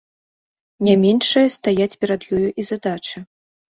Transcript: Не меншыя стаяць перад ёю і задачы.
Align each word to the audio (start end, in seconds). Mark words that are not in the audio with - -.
Не 0.87 0.95
меншыя 1.03 1.53
стаяць 1.57 1.91
перад 2.07 2.21
ёю 2.39 2.49
і 2.65 2.67
задачы. 2.71 3.17